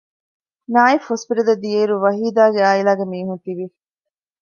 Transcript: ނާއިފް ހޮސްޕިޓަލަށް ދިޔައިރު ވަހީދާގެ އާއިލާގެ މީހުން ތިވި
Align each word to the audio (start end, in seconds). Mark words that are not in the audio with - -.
ނާއިފް 0.73 1.05
ހޮސްޕިޓަލަށް 1.09 1.61
ދިޔައިރު 1.63 1.95
ވަހީދާގެ 2.03 2.59
އާއިލާގެ 2.65 3.05
މީހުން 3.11 3.41
ތިވި 3.45 3.65